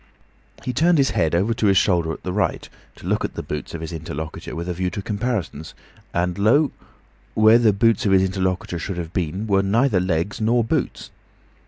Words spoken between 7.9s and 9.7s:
of his interlocutor should have been were